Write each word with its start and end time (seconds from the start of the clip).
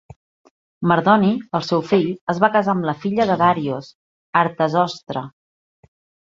Mardoni, 0.91 1.27
el 1.59 1.65
seu 1.67 1.83
fill, 1.89 2.07
es 2.33 2.39
va 2.45 2.49
casar 2.55 2.75
amb 2.77 2.87
la 2.91 2.95
filla 3.03 3.27
de 3.33 3.37
Darios, 3.43 3.91
Artazostre. 4.43 5.25